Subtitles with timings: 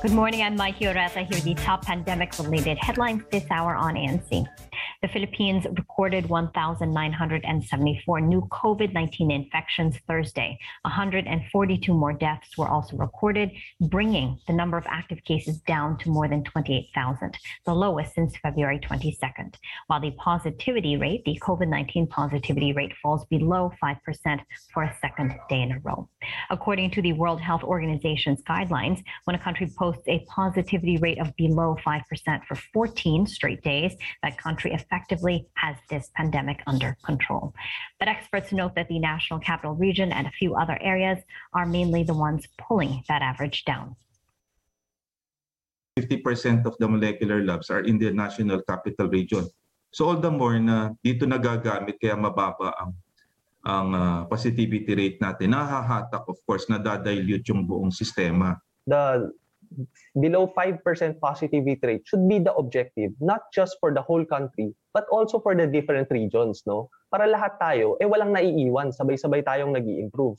[0.00, 1.26] Good morning, I'm Mikey Oreta.
[1.26, 4.46] Here are the top pandemic-related headlines this hour on ANC.
[5.00, 10.58] The Philippines recorded 1,974 new COVID-19 infections Thursday.
[10.82, 16.26] 142 more deaths were also recorded, bringing the number of active cases down to more
[16.26, 19.54] than 28,000, the lowest since February 22nd.
[19.86, 24.40] While the positivity rate, the COVID-19 positivity rate falls below 5%
[24.74, 26.08] for a second day in a row.
[26.50, 31.36] According to the World Health Organization's guidelines, when a country posts a positivity rate of
[31.36, 32.02] below 5%
[32.48, 33.94] for 14 straight days,
[34.24, 37.52] that country effectively has this pandemic under control.
[38.00, 41.20] But experts note that the National Capital Region and a few other areas
[41.52, 43.96] are mainly the ones pulling that average down.
[46.00, 49.44] 50% of the molecular labs are in the National Capital Region.
[49.90, 52.92] So all the more na dito nagagamit kaya mababa ang
[53.66, 55.52] ang uh, positivity rate natin.
[55.52, 58.56] Nahahatak of course na dadilute yung buong sistema.
[58.86, 59.32] The
[60.20, 60.82] below 5%
[61.20, 65.54] positivity rate should be the objective, not just for the whole country, but also for
[65.54, 66.88] the different regions, no?
[67.12, 70.36] Para lahat tayo, eh walang naiiwan, sabay-sabay tayong nag improve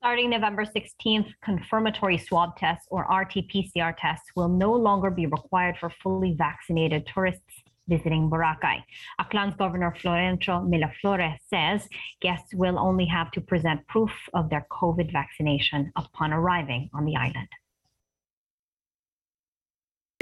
[0.00, 5.92] Starting November 16th, confirmatory swab tests or RT-PCR tests will no longer be required for
[6.02, 7.60] fully vaccinated tourists
[7.90, 8.78] visiting Boracay.
[9.20, 11.88] Aklan's Governor Florencio Miraflores says
[12.22, 17.16] guests will only have to present proof of their COVID vaccination upon arriving on the
[17.16, 17.50] island.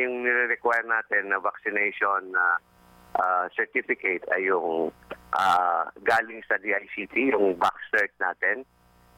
[0.01, 2.59] Yung nire-require natin na vaccination uh,
[3.21, 4.95] uh, certificate ay yung
[5.35, 8.65] uh, galing sa DICT, yung back cert natin,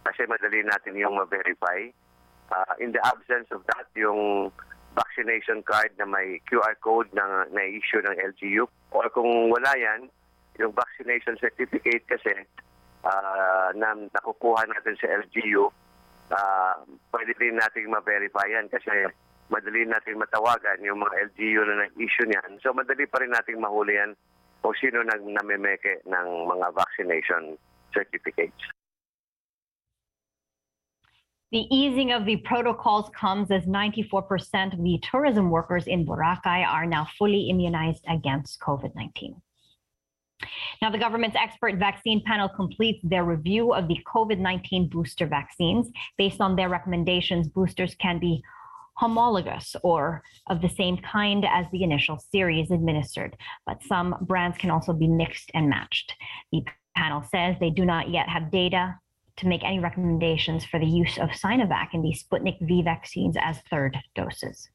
[0.02, 1.92] kasi madali natin yung ma-verify.
[2.50, 4.50] Uh, in the absence of that, yung
[4.94, 8.66] vaccination card na may QR code na na-issue ng LGU.
[8.90, 10.10] Or kung wala yan,
[10.58, 12.32] yung vaccination certificate kasi
[13.06, 15.70] uh, na nakukuha natin sa LGU,
[16.30, 16.74] uh, ah,
[17.14, 18.90] pwede rin natin ma-verify yan kasi
[19.50, 22.58] madali natin matawagan yung mga LGU na nag-issue niyan.
[22.62, 24.14] So madali pa rin natin mahuli yan
[24.60, 27.56] kung sino nag namemeke ng mga vaccination
[27.90, 28.79] certificates.
[31.52, 36.86] The easing of the protocols comes as 94% of the tourism workers in Boracay are
[36.86, 39.34] now fully immunized against COVID 19.
[40.80, 45.90] Now, the government's expert vaccine panel completes their review of the COVID 19 booster vaccines.
[46.16, 48.42] Based on their recommendations, boosters can be
[48.94, 53.36] homologous or of the same kind as the initial series administered,
[53.66, 56.14] but some brands can also be mixed and matched.
[56.52, 56.62] The
[56.96, 58.94] panel says they do not yet have data
[59.40, 63.58] to make any recommendations for the use of Sinovac and the Sputnik V vaccines as
[63.72, 64.68] third doses.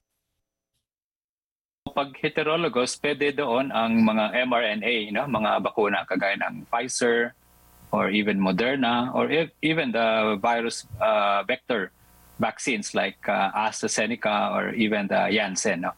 [1.93, 5.29] Pag heterologous, pwede doon ang mga mRNA, no?
[5.29, 7.37] mga bakuna kagaya ng Pfizer
[7.93, 11.93] or even Moderna or if, even the virus uh, vector
[12.41, 15.85] vaccines like uh, AstraZeneca or even the Janssen.
[15.85, 15.93] No?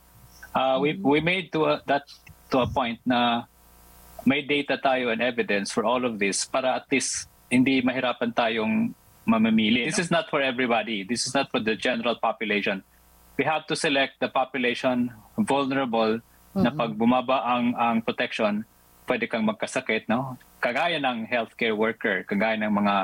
[0.54, 1.08] Uh, we, mm-hmm.
[1.08, 2.04] we made to a, that
[2.52, 3.48] to a point na
[4.28, 8.92] may data tayo and evidence for all of this para at least hindi mahirapan tayong
[9.28, 9.88] mamamili.
[9.88, 11.04] This is not for everybody.
[11.04, 12.84] This is not for the general population.
[13.40, 16.64] We have to select the population vulnerable mm-hmm.
[16.64, 18.68] na pag bumaba ang ang protection,
[19.08, 20.36] pwede kang magkasakit, no?
[20.60, 22.96] Kagaya ng healthcare worker, kagaya ng mga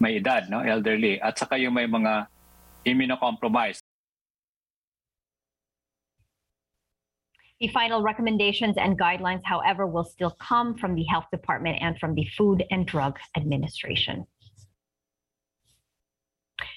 [0.00, 2.28] may edad, no, elderly, at saka yung may mga
[2.88, 3.83] immunocompromised.
[7.60, 12.14] The final recommendations and guidelines, however, will still come from the Health Department and from
[12.14, 14.26] the Food and Drug Administration.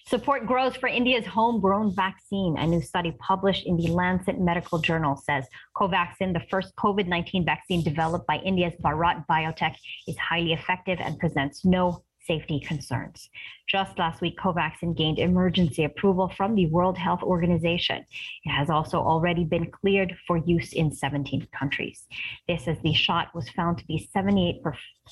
[0.08, 2.56] Support grows for India's homegrown vaccine.
[2.58, 5.46] A new study published in the Lancet Medical Journal says
[5.76, 9.76] Covaxin, the first COVID 19 vaccine developed by India's Bharat Biotech,
[10.08, 13.30] is highly effective and presents no safety concerns.
[13.68, 18.06] Just last week, Covaxin gained emergency approval from the World Health Organization.
[18.44, 22.06] It has also already been cleared for use in 17 countries.
[22.48, 24.62] This as the shot was found to be 78%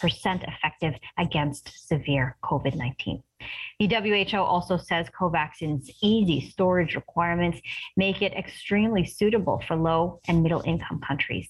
[0.04, 3.24] effective against severe COVID 19.
[3.80, 7.60] The WHO also says Covaxin's easy storage requirements
[7.98, 11.50] make it extremely suitable for low and middle income countries.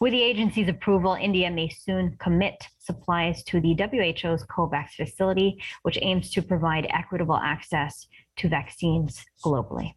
[0.00, 5.98] With the agency's approval, India may soon commit supplies to the WHO's COVAX facility, which
[6.02, 8.06] aims to provide equitable access
[8.36, 9.94] to vaccines globally.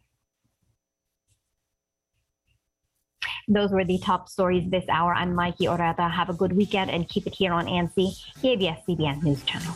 [3.48, 5.14] Those were the top stories this hour.
[5.14, 6.10] I'm Mikey Orata.
[6.10, 7.94] Have a good weekend and keep it here on ANC,
[8.40, 9.74] the ABS-CBN News Channel.